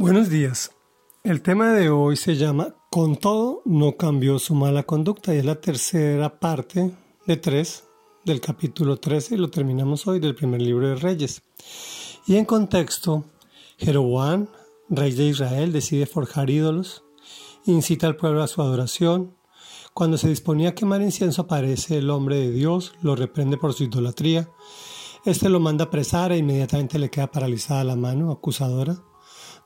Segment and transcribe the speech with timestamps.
[0.00, 0.70] Buenos días.
[1.24, 5.44] El tema de hoy se llama Con todo no cambió su mala conducta y es
[5.44, 6.92] la tercera parte
[7.26, 7.84] de tres
[8.24, 11.42] del capítulo 13 y lo terminamos hoy del primer libro de Reyes.
[12.26, 13.26] Y en contexto,
[13.76, 14.46] Jeroboam,
[14.88, 17.04] rey de Israel, decide forjar ídolos,
[17.66, 19.36] incita al pueblo a su adoración.
[19.92, 23.84] Cuando se disponía a quemar incienso aparece el hombre de Dios, lo reprende por su
[23.84, 24.48] idolatría.
[25.26, 28.96] Este lo manda a apresar e inmediatamente le queda paralizada la mano acusadora.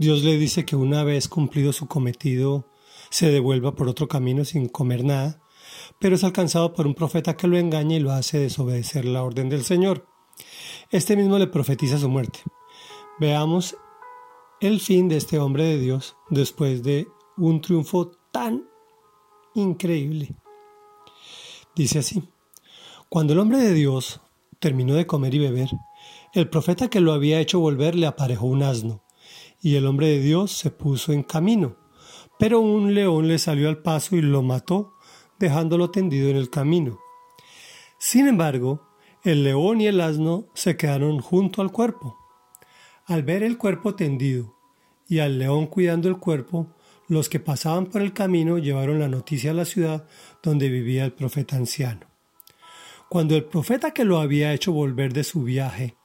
[0.00, 2.64] Dios le dice que una vez cumplido su cometido
[3.10, 5.42] se devuelva por otro camino sin comer nada,
[5.98, 9.50] pero es alcanzado por un profeta que lo engaña y lo hace desobedecer la orden
[9.50, 10.06] del Señor.
[10.90, 12.38] Este mismo le profetiza su muerte.
[13.18, 13.76] Veamos
[14.62, 17.06] el fin de este hombre de Dios después de
[17.36, 18.70] un triunfo tan
[19.54, 20.34] increíble.
[21.76, 22.22] Dice así,
[23.10, 24.22] cuando el hombre de Dios
[24.60, 25.68] terminó de comer y beber,
[26.32, 29.02] el profeta que lo había hecho volver le aparejó un asno
[29.62, 31.76] y el hombre de Dios se puso en camino.
[32.38, 34.94] Pero un león le salió al paso y lo mató,
[35.38, 36.98] dejándolo tendido en el camino.
[37.98, 38.88] Sin embargo,
[39.22, 42.16] el león y el asno se quedaron junto al cuerpo.
[43.04, 44.54] Al ver el cuerpo tendido
[45.06, 46.68] y al león cuidando el cuerpo,
[47.08, 50.06] los que pasaban por el camino llevaron la noticia a la ciudad
[50.42, 52.06] donde vivía el profeta anciano.
[53.08, 55.96] Cuando el profeta que lo había hecho volver de su viaje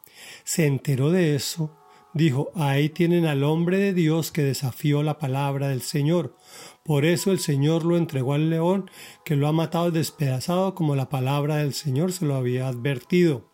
[0.44, 1.78] se enteró de eso,
[2.16, 6.36] dijo, ahí tienen al hombre de Dios que desafió la palabra del Señor.
[6.82, 8.90] Por eso el Señor lo entregó al león,
[9.26, 13.52] que lo ha matado despedazado como la palabra del Señor se lo había advertido.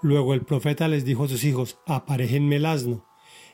[0.00, 3.04] Luego el profeta les dijo a sus hijos, aparejenme el asno.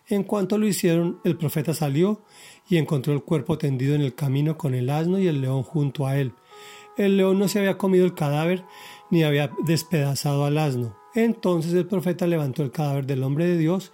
[0.07, 2.23] En cuanto lo hicieron, el profeta salió
[2.69, 6.07] y encontró el cuerpo tendido en el camino con el asno y el león junto
[6.07, 6.35] a él.
[6.97, 8.65] El león no se había comido el cadáver
[9.11, 11.04] ni había despedazado al asno.
[11.15, 13.93] Entonces el profeta levantó el cadáver del hombre de Dios,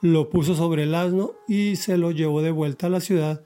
[0.00, 3.44] lo puso sobre el asno y se lo llevó de vuelta a la ciudad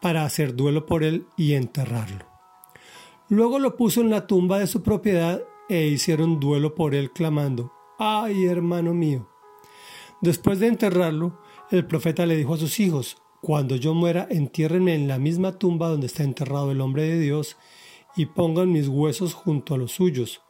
[0.00, 2.24] para hacer duelo por él y enterrarlo.
[3.28, 7.72] Luego lo puso en la tumba de su propiedad e hicieron duelo por él clamando,
[7.98, 9.28] ¡ay, hermano mío!
[10.20, 15.08] Después de enterrarlo, el profeta le dijo a sus hijos, Cuando yo muera, entiérrenme en
[15.08, 17.56] la misma tumba donde está enterrado el hombre de Dios,
[18.16, 20.42] y pongan mis huesos junto a los suyos,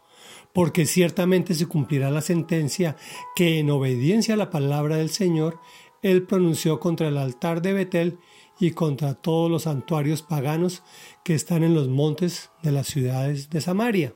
[0.52, 2.96] porque ciertamente se cumplirá la sentencia
[3.34, 5.58] que en obediencia a la palabra del Señor,
[6.02, 8.18] él pronunció contra el altar de Betel
[8.58, 10.82] y contra todos los santuarios paganos
[11.24, 14.14] que están en los montes de las ciudades de Samaria.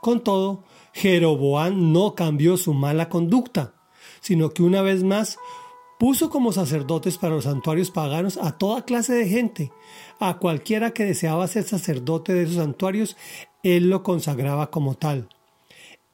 [0.00, 3.74] Con todo, Jeroboam no cambió su mala conducta,
[4.20, 5.38] sino que una vez más
[5.98, 9.72] puso como sacerdotes para los santuarios paganos a toda clase de gente.
[10.20, 13.16] A cualquiera que deseaba ser sacerdote de esos santuarios,
[13.62, 15.28] él lo consagraba como tal.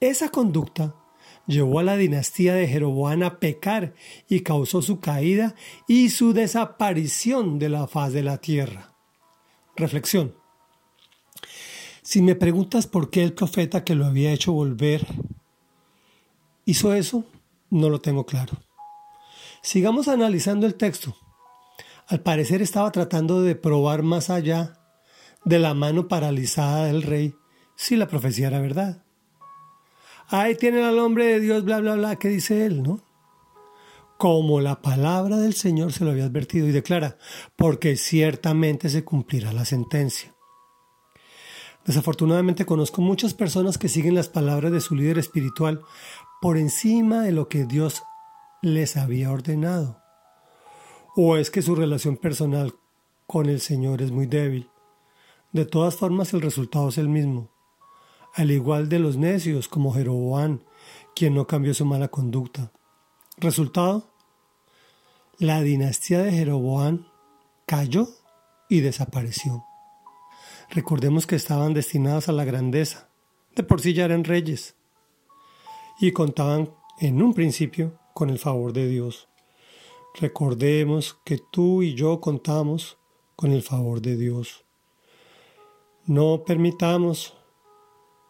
[0.00, 0.96] Esa conducta
[1.46, 3.94] llevó a la dinastía de Jeroboam a pecar
[4.28, 5.54] y causó su caída
[5.86, 8.94] y su desaparición de la faz de la tierra.
[9.76, 10.34] Reflexión.
[12.02, 15.06] Si me preguntas por qué el profeta que lo había hecho volver
[16.64, 17.24] hizo eso,
[17.70, 18.63] no lo tengo claro.
[19.64, 21.16] Sigamos analizando el texto.
[22.06, 24.74] Al parecer estaba tratando de probar más allá
[25.46, 27.34] de la mano paralizada del rey
[27.74, 29.06] si la profecía era verdad.
[30.28, 33.00] Ahí tienen al hombre de Dios, bla, bla, bla, ¿qué dice él, no?
[34.18, 37.16] Como la palabra del Señor se lo había advertido y declara,
[37.56, 40.34] porque ciertamente se cumplirá la sentencia.
[41.86, 45.80] Desafortunadamente conozco muchas personas que siguen las palabras de su líder espiritual
[46.42, 48.02] por encima de lo que Dios
[48.64, 50.02] les había ordenado.
[51.16, 52.74] ¿O es que su relación personal
[53.26, 54.70] con el Señor es muy débil?
[55.52, 57.54] De todas formas el resultado es el mismo
[58.34, 60.60] al igual de los necios como Jeroboam,
[61.14, 62.72] quien no cambió su mala conducta.
[63.36, 64.10] Resultado,
[65.38, 67.06] la dinastía de Jeroboam
[67.64, 68.08] cayó
[68.68, 69.64] y desapareció.
[70.70, 73.08] Recordemos que estaban destinadas a la grandeza,
[73.54, 74.74] de por sí ya eran reyes,
[76.00, 79.28] y contaban en un principio con el favor de Dios.
[80.14, 82.96] Recordemos que tú y yo contamos
[83.36, 84.64] con el favor de Dios.
[86.06, 87.34] No permitamos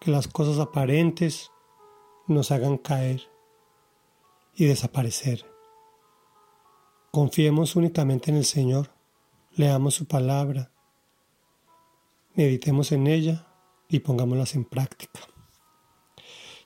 [0.01, 1.51] que las cosas aparentes
[2.27, 3.23] nos hagan caer
[4.55, 5.45] y desaparecer.
[7.11, 8.91] Confiemos únicamente en el Señor,
[9.53, 10.73] leamos su palabra,
[12.35, 13.47] meditemos en ella
[13.89, 15.21] y pongámoslas en práctica.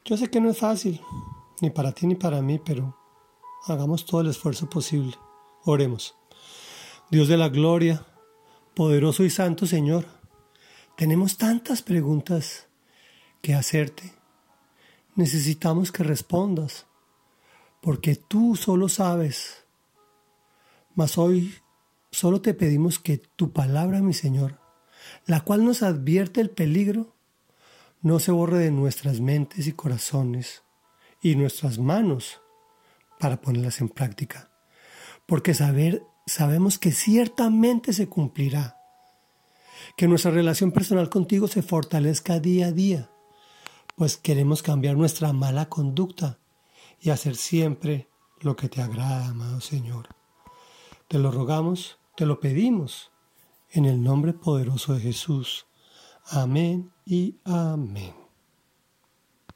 [0.05, 1.00] Yo sé que no es fácil,
[1.61, 2.97] ni para ti ni para mí, pero
[3.66, 5.16] hagamos todo el esfuerzo posible.
[5.64, 6.14] Oremos.
[7.10, 8.05] Dios de la gloria,
[8.75, 10.06] poderoso y santo Señor,
[10.96, 12.66] tenemos tantas preguntas
[13.43, 14.14] que hacerte.
[15.14, 16.87] Necesitamos que respondas,
[17.81, 19.64] porque tú solo sabes
[20.99, 21.55] Mas hoy
[22.10, 24.58] solo te pedimos que tu palabra, mi Señor,
[25.26, 27.14] la cual nos advierte el peligro,
[28.02, 30.64] no se borre de nuestras mentes y corazones
[31.22, 32.40] y nuestras manos
[33.19, 34.50] para ponerlas en práctica.
[35.26, 38.76] Porque saber, sabemos que ciertamente se cumplirá.
[39.97, 43.11] Que nuestra relación personal contigo se fortalezca día a día,
[43.97, 46.38] pues queremos cambiar nuestra mala conducta
[47.00, 48.09] y hacer siempre
[48.41, 50.09] lo que te agrada, amado Señor.
[51.09, 53.11] Te lo rogamos, te lo pedimos,
[53.70, 55.67] en el nombre poderoso de Jesús.
[56.31, 58.28] Amén y amén.